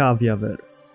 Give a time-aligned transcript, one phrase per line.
[0.00, 0.88] Kaviaverse.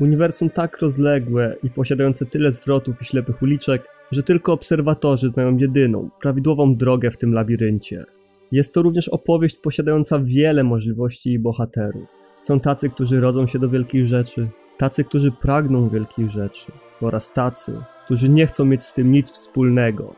[0.00, 6.10] Uniwersum tak rozległe i posiadające tyle zwrotów i ślepych uliczek, że tylko obserwatorzy znają jedyną,
[6.20, 8.04] prawidłową drogę w tym labiryncie.
[8.52, 12.08] Jest to również opowieść posiadająca wiele możliwości i bohaterów.
[12.40, 14.48] Są tacy, którzy rodzą się do wielkich rzeczy,
[14.78, 17.72] tacy, którzy pragną wielkich rzeczy, oraz tacy,
[18.04, 20.14] którzy nie chcą mieć z tym nic wspólnego,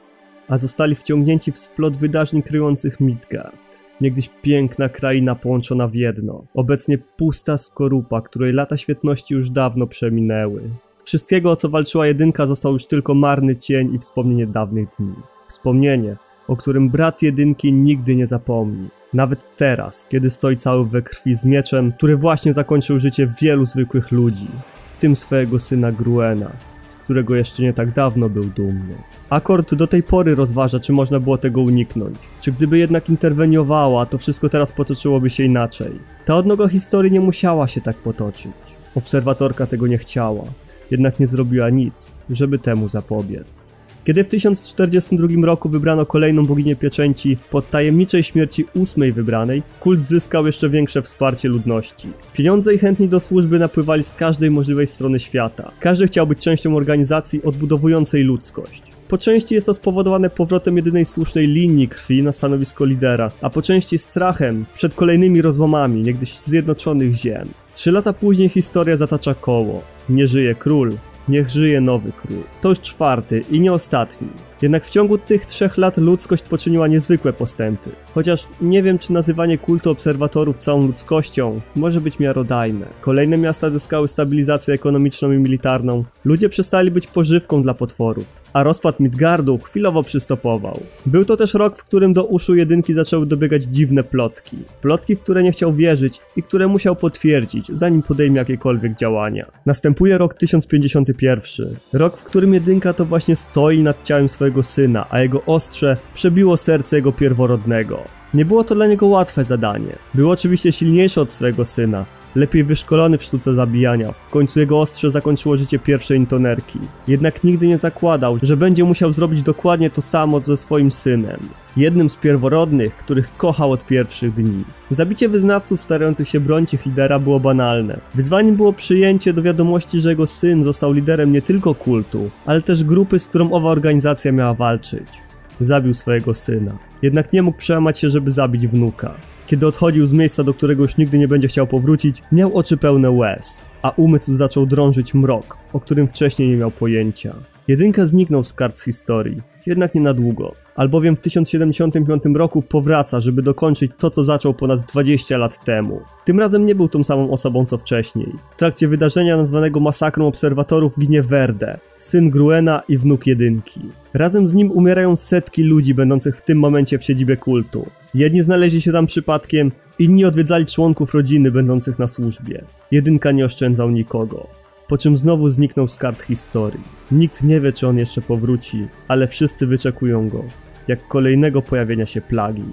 [0.49, 3.86] a zostali wciągnięci w splot wydarzeń kryjących Midgard.
[4.01, 10.63] Niegdyś piękna kraina połączona w jedno, obecnie pusta skorupa, której lata świetności już dawno przeminęły.
[10.93, 15.15] Z wszystkiego, o co walczyła jedynka, został już tylko marny cień i wspomnienie dawnych dni.
[15.49, 16.17] Wspomnienie,
[16.49, 18.89] o którym brat jedynki nigdy nie zapomni.
[19.15, 24.13] Nawet teraz, kiedy stoi cały we krwi z mieczem, który właśnie zakończył życie wielu zwykłych
[24.13, 24.47] ludzi,
[24.87, 26.51] w tym swojego syna Gruena,
[26.87, 28.95] z którego jeszcze nie tak dawno był dumny.
[29.31, 32.17] Akord do tej pory rozważa, czy można było tego uniknąć.
[32.41, 35.93] Czy gdyby jednak interweniowała, to wszystko teraz potoczyłoby się inaczej.
[36.25, 38.53] Ta odnoga historii nie musiała się tak potoczyć.
[38.95, 40.45] Obserwatorka tego nie chciała,
[40.91, 43.76] jednak nie zrobiła nic, żeby temu zapobiec.
[44.07, 50.47] Kiedy w 1042 roku wybrano kolejną boginię pieczęci pod tajemniczej śmierci ósmej wybranej, kult zyskał
[50.47, 52.09] jeszcze większe wsparcie ludności.
[52.33, 55.73] Pieniądze i chętni do służby napływali z każdej możliwej strony świata.
[55.81, 58.83] Każdy chciał być częścią organizacji odbudowującej ludzkość.
[59.09, 63.63] Po części jest to spowodowane powrotem jedynej słusznej linii krwi na stanowisko lidera, a po
[63.63, 67.49] części strachem przed kolejnymi rozłamami niegdyś zjednoczonych ziem.
[67.75, 69.83] Trzy lata później historia zatacza koło.
[70.09, 70.93] Nie żyje król,
[71.29, 72.43] Niech żyje nowy król.
[72.61, 74.29] To już czwarty i nie ostatni.
[74.63, 77.91] Jednak w ciągu tych trzech lat ludzkość poczyniła niezwykłe postępy.
[78.15, 82.87] Chociaż nie wiem, czy nazywanie kultu obserwatorów całą ludzkością może być miarodajne.
[83.01, 86.05] Kolejne miasta zyskały stabilizację ekonomiczną i militarną.
[86.25, 90.81] Ludzie przestali być pożywką dla potworów a rozpad Midgardu chwilowo przystopował.
[91.07, 94.57] Był to też rok, w którym do uszu jedynki zaczęły dobiegać dziwne plotki.
[94.81, 99.47] Plotki, w które nie chciał wierzyć i które musiał potwierdzić, zanim podejmie jakiekolwiek działania.
[99.67, 101.77] Następuje rok 1051.
[101.93, 106.57] Rok, w którym jedynka to właśnie stoi nad ciałem swojego syna, a jego ostrze przebiło
[106.57, 108.05] serce jego pierworodnego.
[108.35, 109.97] Nie było to dla niego łatwe zadanie.
[110.15, 114.13] Był oczywiście silniejszy od swojego syna, lepiej wyszkolony w sztuce zabijania.
[114.13, 116.79] W końcu jego ostrze zakończyło życie pierwszej intonerki.
[117.09, 121.41] Jednak nigdy nie zakładał, że będzie musiał zrobić dokładnie to samo ze swoim synem.
[121.77, 124.65] Jednym z pierworodnych, których kochał od pierwszych dni.
[124.91, 128.01] Zabicie wyznawców starających się bronić ich lidera było banalne.
[128.15, 132.85] Wyzwaniem było przyjęcie do wiadomości, że jego syn został liderem nie tylko kultu, ale też
[132.85, 135.26] grupy, z którą owa organizacja miała walczyć.
[135.61, 136.79] Zabił swojego syna.
[137.03, 139.15] Jednak nie mógł przełamać się, żeby zabić wnuka.
[139.47, 143.11] Kiedy odchodził z miejsca, do którego już nigdy nie będzie chciał powrócić, miał oczy pełne
[143.11, 147.35] łez, a umysł zaczął drążyć mrok, o którym wcześniej nie miał pojęcia.
[147.69, 153.43] Jedynka zniknął z kart historii, jednak nie na długo, albowiem w 1075 roku powraca, żeby
[153.43, 156.01] dokończyć to, co zaczął ponad 20 lat temu.
[156.25, 158.33] Tym razem nie był tą samą osobą co wcześniej.
[158.57, 163.81] W trakcie wydarzenia nazwanego masakrą obserwatorów ginie Verde, syn Gruena i wnuk Jedynki.
[164.15, 167.87] Razem z nim umierają setki ludzi będących w tym momencie w siedzibie kultu.
[168.15, 172.65] Jedni znaleźli się tam przypadkiem, inni odwiedzali członków rodziny będących na służbie.
[172.91, 174.47] Jedynka nie oszczędzał nikogo
[174.89, 176.83] po czym znowu zniknął z kart historii.
[177.11, 180.45] Nikt nie wie, czy on jeszcze powróci, ale wszyscy wyczekują go,
[180.89, 182.65] jak kolejnego pojawienia się plagi.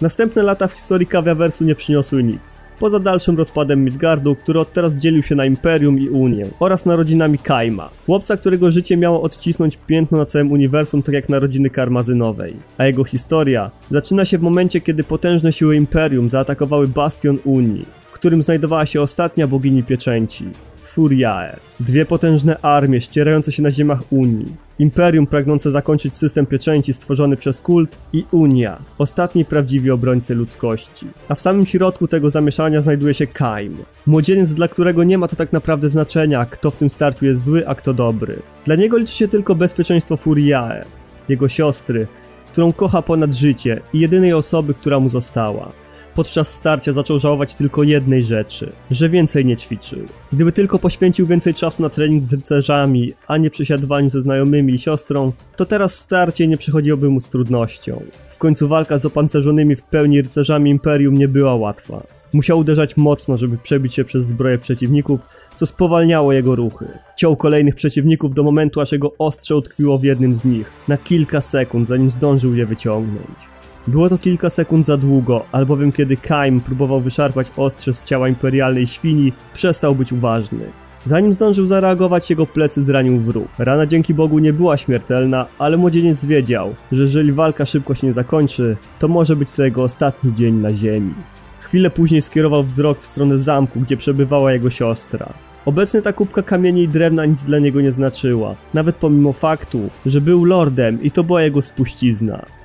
[0.00, 2.60] Następne lata w historii Kawiawersu nie przyniosły nic.
[2.78, 7.38] Poza dalszym rozpadem Midgardu, który od teraz dzielił się na Imperium i Unię, oraz narodzinami
[7.38, 12.56] Kaima, chłopca, którego życie miało odcisnąć piętno na całym uniwersum, tak jak narodziny Karmazynowej.
[12.78, 18.12] A jego historia zaczyna się w momencie, kiedy potężne siły Imperium zaatakowały bastion Unii, w
[18.12, 20.44] którym znajdowała się ostatnia bogini pieczęci,
[20.88, 21.56] Furiae.
[21.80, 24.56] Dwie potężne armie ścierające się na ziemiach Unii.
[24.78, 31.06] Imperium pragnące zakończyć system pieczęci stworzony przez kult i Unia, ostatni prawdziwi obrońcy ludzkości.
[31.28, 33.76] A w samym środku tego zamieszania znajduje się Kaim.
[34.06, 37.68] Młodzieniec, dla którego nie ma to tak naprawdę znaczenia, kto w tym starciu jest zły,
[37.68, 38.42] a kto dobry.
[38.64, 40.84] Dla niego liczy się tylko bezpieczeństwo Furiae,
[41.28, 42.06] jego siostry,
[42.52, 45.72] którą kocha ponad życie i jedynej osoby, która mu została
[46.18, 49.98] podczas starcia zaczął żałować tylko jednej rzeczy, że więcej nie ćwiczył.
[50.32, 54.78] Gdyby tylko poświęcił więcej czasu na trening z rycerzami, a nie przesiadywaniu ze znajomymi i
[54.78, 58.02] siostrą, to teraz starcie nie przychodziłoby mu z trudnością.
[58.30, 62.02] W końcu walka z opancerzonymi w pełni rycerzami Imperium nie była łatwa.
[62.32, 65.20] Musiał uderzać mocno, żeby przebić się przez zbroję przeciwników,
[65.56, 66.88] co spowalniało jego ruchy.
[67.16, 71.40] Ciął kolejnych przeciwników do momentu, aż jego ostrze utkwiło w jednym z nich, na kilka
[71.40, 73.57] sekund, zanim zdążył je wyciągnąć.
[73.88, 78.86] Było to kilka sekund za długo, albowiem kiedy Kaim próbował wyszarpać ostrze z ciała imperialnej
[78.86, 80.64] świni, przestał być uważny.
[81.04, 83.48] Zanim zdążył zareagować, jego plecy zranił wróg.
[83.58, 88.12] Rana dzięki Bogu nie była śmiertelna, ale młodzieniec wiedział, że jeżeli walka szybko się nie
[88.12, 91.14] zakończy, to może być to jego ostatni dzień na ziemi.
[91.60, 95.32] Chwilę później skierował wzrok w stronę zamku, gdzie przebywała jego siostra.
[95.64, 100.20] Obecnie ta kubka kamieni i drewna nic dla niego nie znaczyła, nawet pomimo faktu, że
[100.20, 102.57] był lordem i to była jego spuścizna.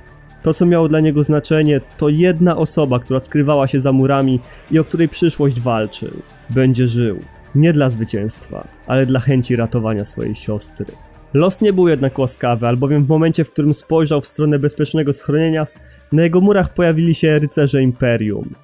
[0.44, 4.78] To, co miało dla niego znaczenie, to jedna osoba, która skrywała się za murami i
[4.78, 6.10] o której przyszłość walczył.
[6.50, 7.18] Będzie żył.
[7.54, 10.86] Nie dla zwycięstwa, ale dla chęci ratowania swojej siostry.
[11.34, 15.66] Los nie był jednak łaskawy, albowiem w momencie, w którym spojrzał w stronę bezpiecznego schronienia,
[16.12, 18.54] na jego murach pojawili się rycerze Imperium.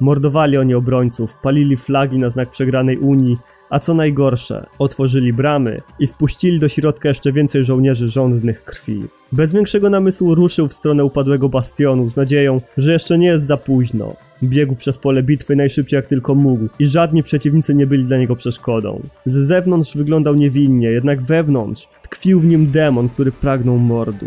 [0.00, 3.36] Mordowali oni obrońców, palili flagi na znak przegranej Unii,
[3.74, 9.04] a co najgorsze, otworzyli bramy i wpuścili do środka jeszcze więcej żołnierzy żądnych krwi.
[9.32, 13.56] Bez większego namysłu ruszył w stronę upadłego bastionu z nadzieją, że jeszcze nie jest za
[13.56, 14.16] późno.
[14.42, 18.36] Biegł przez pole bitwy najszybciej jak tylko mógł i żadni przeciwnicy nie byli dla niego
[18.36, 19.02] przeszkodą.
[19.24, 24.26] Z zewnątrz wyglądał niewinnie, jednak wewnątrz tkwił w nim demon, który pragnął mordu.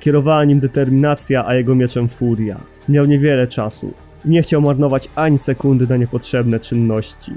[0.00, 2.60] Kierowała nim determinacja, a jego mieczem furia.
[2.88, 3.92] Miał niewiele czasu.
[4.24, 7.32] Nie chciał marnować ani sekundy na niepotrzebne czynności.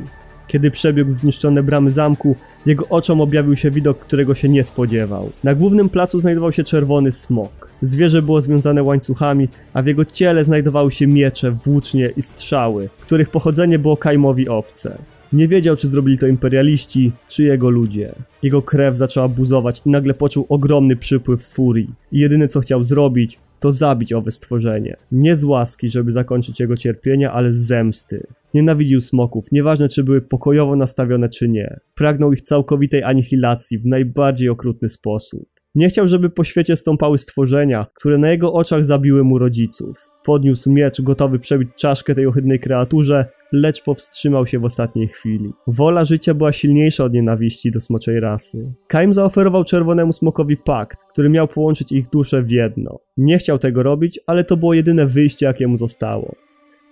[0.49, 2.35] Kiedy przebiegł zniszczone bramy zamku,
[2.65, 5.29] jego oczom objawił się widok, którego się nie spodziewał.
[5.43, 7.69] Na głównym placu znajdował się czerwony smok.
[7.81, 13.29] Zwierzę było związane łańcuchami, a w jego ciele znajdowały się miecze, włócznie i strzały, których
[13.29, 14.97] pochodzenie było Kajmowi obce.
[15.33, 18.15] Nie wiedział, czy zrobili to imperialiści, czy jego ludzie.
[18.43, 21.89] Jego krew zaczęła buzować i nagle poczuł ogromny przypływ furii.
[22.11, 24.97] I jedyne co chciał zrobić, to zabić owe stworzenie.
[25.11, 28.27] Nie z łaski, żeby zakończyć jego cierpienia, ale z zemsty.
[28.53, 31.79] Nienawidził smoków, nieważne czy były pokojowo nastawione czy nie.
[31.95, 35.49] Pragnął ich całkowitej anihilacji w najbardziej okrutny sposób.
[35.75, 40.09] Nie chciał, żeby po świecie stąpały stworzenia, które na jego oczach zabiły mu rodziców.
[40.25, 45.53] Podniósł miecz, gotowy przebić czaszkę tej ohydnej kreaturze, lecz powstrzymał się w ostatniej chwili.
[45.67, 48.73] Wola życia była silniejsza od nienawiści do smoczej rasy.
[48.87, 52.99] Kaim zaoferował czerwonemu smokowi pakt, który miał połączyć ich dusze w jedno.
[53.17, 56.35] Nie chciał tego robić, ale to było jedyne wyjście, jakie mu zostało.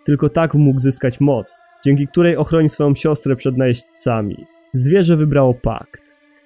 [0.06, 4.46] Tylko tak mógł zyskać moc, dzięki której ochroni swoją siostrę przed najeźdźcami.
[4.74, 6.02] Zwierzę wybrało pakt.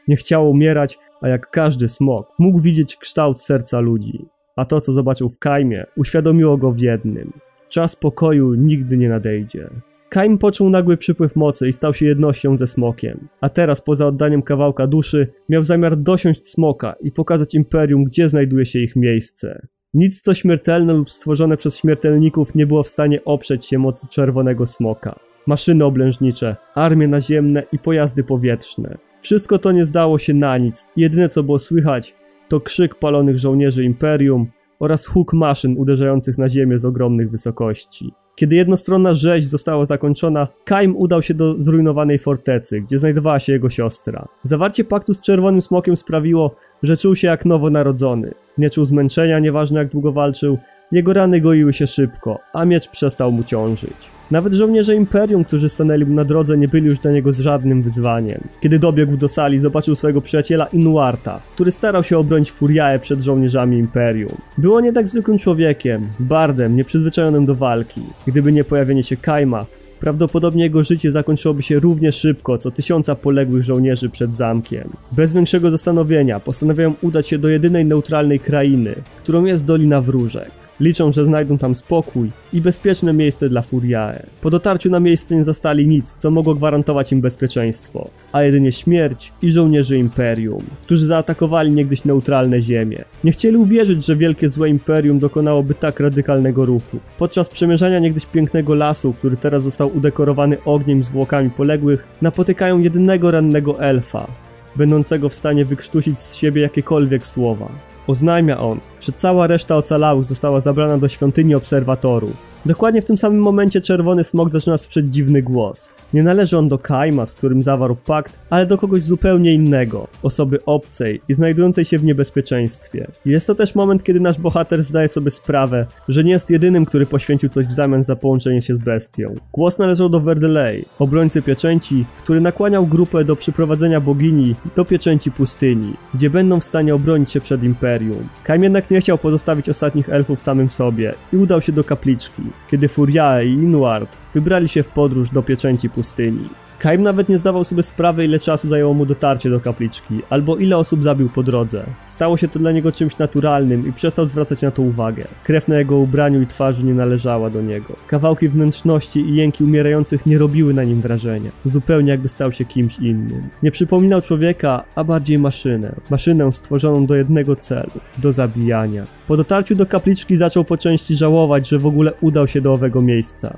[0.08, 4.26] Nie chciało umierać, a jak każdy smok, mógł widzieć kształt serca ludzi.
[4.56, 7.32] A to, co zobaczył w Kaimie, uświadomiło go w jednym.
[7.70, 9.70] Czas pokoju nigdy nie nadejdzie.
[10.14, 13.28] Kaim poczuł nagły przypływ mocy i stał się jednością ze smokiem.
[13.42, 18.66] A teraz, poza oddaniem kawałka duszy, miał zamiar dosiąść smoka i pokazać imperium, gdzie znajduje
[18.66, 19.68] się ich miejsce.
[19.94, 24.66] Nic, co śmiertelne lub stworzone przez śmiertelników nie było w stanie oprzeć się mocy czerwonego
[24.66, 25.20] smoka.
[25.48, 28.98] Maszyny oblężnicze, armie naziemne i pojazdy powietrzne.
[29.22, 30.86] Wszystko to nie zdało się na nic.
[30.96, 32.16] Jedyne co było słychać,
[32.50, 34.48] to krzyk palonych żołnierzy Imperium
[34.80, 38.12] oraz huk maszyn uderzających na ziemię z ogromnych wysokości.
[38.42, 43.70] Kiedy jednostronna rzeź została zakończona, Kaim udał się do zrujnowanej fortecy, gdzie znajdowała się jego
[43.70, 44.28] siostra.
[44.44, 48.34] Zawarcie paktu z Czerwonym Smokiem sprawiło, że czuł się jak nowonarodzony.
[48.58, 50.58] Nie czuł zmęczenia, nieważne jak długo walczył,
[50.92, 53.94] jego rany goiły się szybko, a miecz przestał mu ciążyć.
[54.32, 57.82] Nawet żołnierze Imperium, którzy stanęli mu na drodze, nie byli już dla niego z żadnym
[57.82, 58.48] wyzwaniem.
[58.62, 63.78] Kiedy dobiegł do sali, zobaczył swojego przyjaciela Inuarta, który starał się obronić Furiae przed żołnierzami
[63.78, 64.38] Imperium.
[64.58, 68.02] Był on jednak zwykłym człowiekiem, bardem, nieprzyzwyczajonym do walki.
[68.28, 69.66] Gdyby nie pojawienie się Kaima,
[70.02, 74.90] Prawdopodobnie jego życie zakończyłoby się równie szybko, co tysiąca poległych żołnierzy przed zamkiem.
[75.12, 80.61] Bez większego zastanowienia postanawiają udać się do jedynej neutralnej krainy, którą jest Dolina Wróżek.
[80.82, 84.26] Liczą, że znajdą tam spokój i bezpieczne miejsce dla Furiae.
[84.42, 89.34] Po dotarciu na miejsce nie zastali nic, co mogło gwarantować im bezpieczeństwo, a jedynie śmierć
[89.42, 93.06] i żołnierzy Imperium, którzy zaatakowali niegdyś neutralne ziemie.
[93.24, 97.00] Nie chcieli uwierzyć, że wielkie złe Imperium dokonałoby tak radykalnego ruchu.
[97.18, 103.32] Podczas przemierzania niegdyś pięknego lasu, który teraz został udekorowany ogniem i zwłokami poległych, napotykają jedynego
[103.32, 104.28] rannego elfa,
[104.76, 107.70] będącego w stanie wykrztusić z siebie jakiekolwiek słowa.
[108.08, 112.52] Oznajmia on, że cała reszta ocalałych została zabrana do świątyni obserwatorów.
[112.66, 115.90] Dokładnie w tym samym momencie czerwony smok zaczyna sprzeć dziwny głos.
[116.14, 120.66] Nie należy on do Kaima, z którym zawarł pakt, ale do kogoś zupełnie innego, osoby
[120.66, 123.08] obcej i znajdującej się w niebezpieczeństwie.
[123.26, 127.06] Jest to też moment, kiedy nasz bohater zdaje sobie sprawę, że nie jest jedynym, który
[127.06, 129.36] poświęcił coś w zamian za połączenie się z bestią.
[129.54, 135.94] Głos należał do Verdelei, obrońcy pieczęci, który nakłaniał grupę do przyprowadzenia bogini do pieczęci pustyni,
[136.14, 138.28] gdzie będą w stanie obronić się przed Imperium.
[138.44, 142.88] Kaim jednak nie chciał pozostawić ostatnich elfów samym sobie i udał się do kapliczki, kiedy
[142.88, 146.50] Furiae i Inuart wybrali się w podróż do pieczęci pustyni.
[146.82, 150.78] Kaim nawet nie zdawał sobie sprawy, ile czasu zajęło mu dotarcie do kapliczki, albo ile
[150.78, 151.84] osób zabił po drodze.
[152.06, 155.28] Stało się to dla niego czymś naturalnym i przestał zwracać na to uwagę.
[155.44, 157.96] Krew na jego ubraniu i twarzy nie należała do niego.
[158.08, 161.52] Kawałki wnętrzności i jęki umierających nie robiły na nim wrażenia.
[161.66, 163.50] Zupełnie jakby stał się kimś innym.
[163.64, 165.96] Nie przypominał człowieka, a bardziej maszynę.
[166.10, 169.06] Maszynę stworzoną do jednego celu do zabijania.
[169.28, 173.02] Po dotarciu do kapliczki zaczął po części żałować, że w ogóle udał się do owego
[173.02, 173.58] miejsca.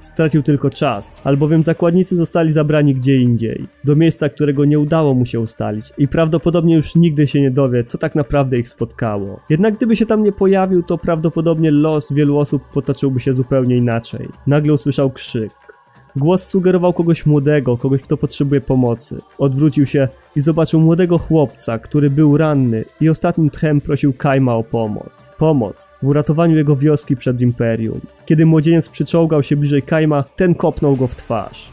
[0.00, 5.26] Stracił tylko czas, albowiem zakładnicy zostali zabrani gdzie indziej, do miejsca, którego nie udało mu
[5.26, 9.40] się ustalić i prawdopodobnie już nigdy się nie dowie, co tak naprawdę ich spotkało.
[9.50, 14.28] Jednak gdyby się tam nie pojawił, to prawdopodobnie los wielu osób potoczyłby się zupełnie inaczej.
[14.46, 15.69] Nagle usłyszał krzyk.
[16.16, 19.20] Głos sugerował kogoś młodego, kogoś, kto potrzebuje pomocy.
[19.38, 24.64] Odwrócił się i zobaczył młodego chłopca, który był ranny i ostatnim tchem prosił Kaima o
[24.64, 25.32] pomoc.
[25.38, 28.00] Pomoc w uratowaniu jego wioski przed Imperium.
[28.26, 31.70] Kiedy młodzieniec przyczołgał się bliżej Kaima, ten kopnął go w twarz.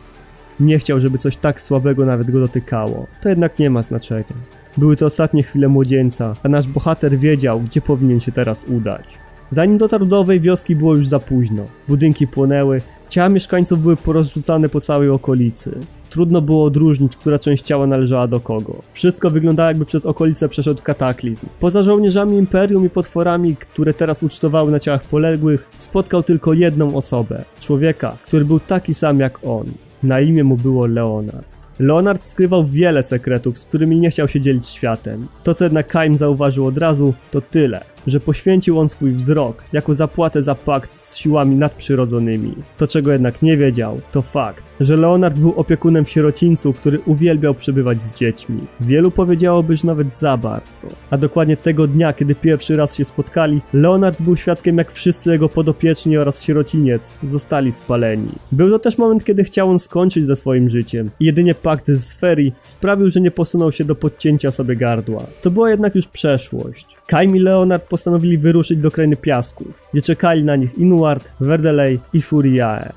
[0.60, 3.08] Nie chciał, żeby coś tak słabego nawet go dotykało.
[3.22, 4.34] To jednak nie ma znaczenia.
[4.78, 9.04] Były to ostatnie chwile młodzieńca, a nasz bohater wiedział, gdzie powinien się teraz udać.
[9.50, 11.64] Zanim dotarł do owej wioski było już za późno.
[11.88, 15.80] Budynki płonęły, ciała mieszkańców były porozrzucane po całej okolicy.
[16.10, 18.82] Trudno było odróżnić, która część ciała należała do kogo.
[18.94, 21.48] Wszystko wyglądało jakby przez okolice przeszedł kataklizm.
[21.60, 27.44] Poza żołnierzami Imperium i potworami, które teraz ucztowały na ciałach poległych, spotkał tylko jedną osobę.
[27.60, 29.66] Człowieka, który był taki sam jak on.
[30.04, 31.48] Na imię mu było Leonard.
[31.80, 35.28] Leonard skrywał wiele sekretów, z którymi nie chciał się dzielić światem.
[35.44, 39.96] To, co jednak Kaim zauważył od razu, to tyle że poświęcił on swój wzrok jako
[39.96, 42.56] zapłatę za pakt z siłami nadprzyrodzonymi.
[42.78, 47.54] To, czego jednak nie wiedział, to fakt, że Leonard był opiekunem w sierocińcu, który uwielbiał
[47.54, 48.60] przebywać z dziećmi.
[48.80, 50.88] Wielu powiedziałoby, że nawet za bardzo.
[51.10, 55.50] A dokładnie tego dnia, kiedy pierwszy raz się spotkali, Leonard był świadkiem, jak wszyscy jego
[55.50, 58.32] podopieczni oraz sierociniec zostali spaleni.
[58.52, 61.10] Był to też moment, kiedy chciał on skończyć ze swoim życiem.
[61.20, 65.24] Jedynie pakt z Sferi sprawił, że nie posunął się do podcięcia sobie gardła.
[65.42, 66.86] To była jednak już przeszłość.
[67.08, 72.22] Kaim i Leonard postanowili wyruszyć do krainy piasków, gdzie czekali na nich Inuart, Verdelej i
[72.22, 72.94] Furiae.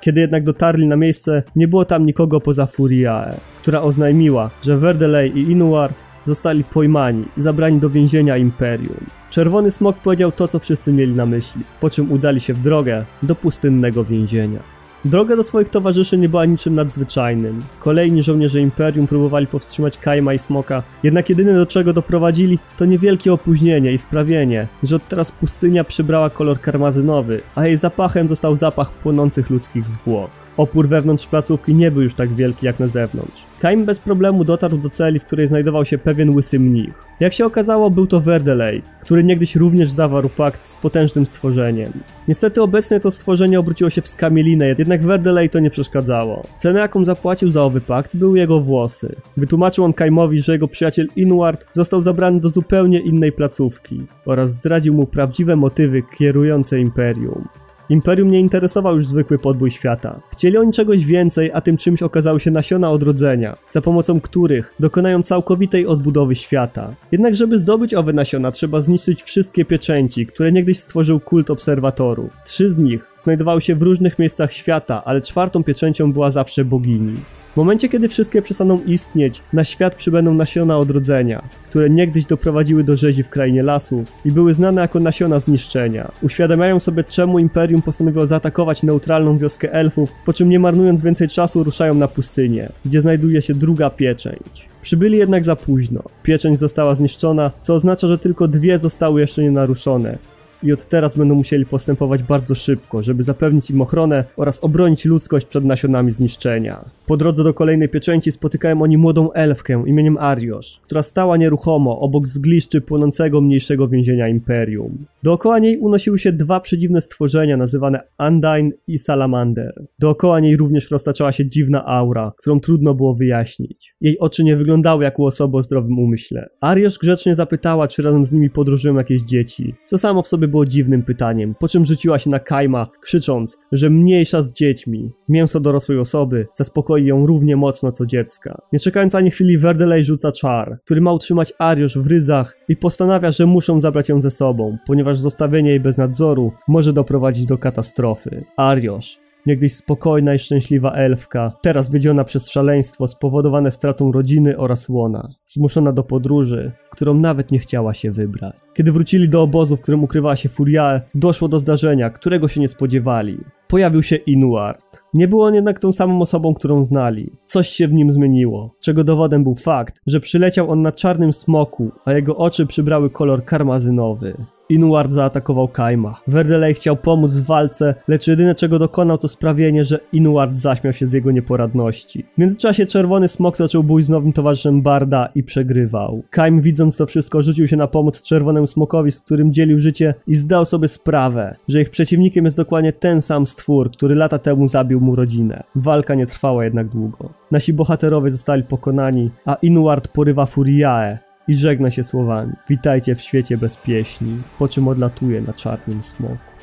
[0.00, 5.38] Kiedy jednak dotarli na miejsce, nie było tam nikogo poza Furiae, która oznajmiła, że Verdelej
[5.38, 9.06] i Inuart zostali pojmani i zabrani do więzienia Imperium.
[9.30, 13.04] Czerwony Smok powiedział to, co wszyscy mieli na myśli, po czym udali się w drogę
[13.22, 14.73] do pustynnego więzienia.
[15.04, 17.62] Droga do swoich towarzyszy nie była niczym nadzwyczajnym.
[17.80, 23.32] Kolejni żołnierze Imperium próbowali powstrzymać Kaima i Smoka, jednak jedyne do czego doprowadzili to niewielkie
[23.32, 28.90] opóźnienie i sprawienie, że od teraz pustynia przybrała kolor karmazynowy, a jej zapachem został zapach
[28.90, 30.43] płonących ludzkich zwłok.
[30.56, 33.44] Opór wewnątrz placówki nie był już tak wielki jak na zewnątrz.
[33.60, 36.94] Kaim bez problemu dotarł do celi, w której znajdował się pewien łysy mnich.
[37.20, 41.92] Jak się okazało, był to Verdelej, który niegdyś również zawarł pakt z potężnym stworzeniem.
[42.28, 46.42] Niestety obecnie to stworzenie obróciło się w skamielinę, jednak Verdelej to nie przeszkadzało.
[46.58, 49.16] Cenę jaką zapłacił za owy pakt były jego włosy.
[49.36, 54.94] Wytłumaczył on Kaimowi, że jego przyjaciel Inward został zabrany do zupełnie innej placówki oraz zdradził
[54.94, 57.48] mu prawdziwe motywy kierujące Imperium.
[57.88, 60.20] Imperium nie interesował już zwykły podbój świata.
[60.32, 65.22] Chcieli oni czegoś więcej, a tym czymś okazały się nasiona odrodzenia, za pomocą których dokonają
[65.22, 66.94] całkowitej odbudowy świata.
[67.12, 72.30] Jednak żeby zdobyć owe nasiona, trzeba zniszczyć wszystkie pieczęci, które niegdyś stworzył kult obserwatorów.
[72.44, 77.14] Trzy z nich znajdowały się w różnych miejscach świata, ale czwartą pieczęcią była zawsze bogini.
[77.54, 82.96] W momencie, kiedy wszystkie przestaną istnieć, na świat przybędą nasiona odrodzenia, które niegdyś doprowadziły do
[82.96, 86.12] rzezi w krainie lasów i były znane jako nasiona zniszczenia.
[86.22, 91.64] Uświadamiają sobie, czemu Imperium postanowiło zaatakować neutralną wioskę elfów, po czym nie marnując więcej czasu
[91.64, 94.68] ruszają na pustynię, gdzie znajduje się druga pieczęć.
[94.82, 96.02] Przybyli jednak za późno.
[96.22, 100.18] Pieczęć została zniszczona, co oznacza, że tylko dwie zostały jeszcze nie naruszone,
[100.64, 105.46] i od teraz będą musieli postępować bardzo szybko, żeby zapewnić im ochronę oraz obronić ludzkość
[105.46, 106.84] przed nasionami zniszczenia.
[107.06, 112.28] Po drodze do kolejnej pieczęci spotykają oni młodą elfkę imieniem Ariosz, która stała nieruchomo obok
[112.28, 115.06] zgliszczy płonącego mniejszego więzienia Imperium.
[115.22, 119.86] Dookoła niej unosiły się dwa przedziwne stworzenia nazywane Undyne i Salamander.
[119.98, 123.94] Dookoła niej również roztaczała się dziwna aura, którą trudno było wyjaśnić.
[124.00, 126.48] Jej oczy nie wyglądały jak u osoby o zdrowym umyśle.
[126.60, 130.64] Ariosz grzecznie zapytała, czy razem z nimi podróżują jakieś dzieci, co samo w sobie było
[130.64, 135.12] dziwnym pytaniem, po czym rzuciła się na Kaima, krzycząc, że mniejsza z dziećmi.
[135.28, 138.62] Mięso dorosłej osoby zaspokoi ją równie mocno co dziecka.
[138.72, 143.30] Nie czekając ani chwili, Verdelej rzuca czar, który ma utrzymać Ariosz w ryzach i postanawia,
[143.30, 148.44] że muszą zabrać ją ze sobą, ponieważ zostawienie jej bez nadzoru może doprowadzić do katastrofy.
[148.56, 155.28] Ariosz niegdyś spokojna i szczęśliwa elfka, teraz wydziona przez szaleństwo spowodowane stratą rodziny oraz łona,
[155.46, 158.56] zmuszona do podróży, którą nawet nie chciała się wybrać.
[158.74, 162.68] Kiedy wrócili do obozu, w którym ukrywała się Furiae, doszło do zdarzenia, którego się nie
[162.68, 163.38] spodziewali.
[163.68, 165.02] Pojawił się Inuart.
[165.14, 167.32] Nie był on jednak tą samą osobą, którą znali.
[167.46, 171.90] Coś się w nim zmieniło, czego dowodem był fakt, że przyleciał on na czarnym smoku,
[172.04, 174.34] a jego oczy przybrały kolor karmazynowy.
[174.68, 176.20] Inuard zaatakował Kaima.
[176.26, 181.06] Werdelej chciał pomóc w walce, lecz jedyne czego dokonał to sprawienie, że Inuard zaśmiał się
[181.06, 182.24] z jego nieporadności.
[182.34, 186.22] W międzyczasie czerwony smok toczył bój z nowym towarzyszem Barda i przegrywał.
[186.30, 190.34] Kaim widząc to wszystko rzucił się na pomoc czerwonemu smokowi, z którym dzielił życie i
[190.34, 195.00] zdał sobie sprawę, że ich przeciwnikiem jest dokładnie ten sam stwór, który lata temu zabił
[195.00, 195.62] mu rodzinę.
[195.74, 197.30] Walka nie trwała jednak długo.
[197.50, 201.18] Nasi bohaterowie zostali pokonani, a Inuard porywa Furiae,
[201.48, 202.52] i żegna się słowami.
[202.68, 206.53] Witajcie w świecie bez pieśni, po czym odlatuje na czarnym smoku.